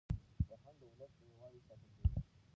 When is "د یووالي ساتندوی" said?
1.17-2.07